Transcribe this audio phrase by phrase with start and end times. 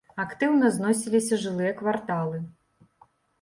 [0.21, 2.37] Актыўна зносіліся жылыя кварталы.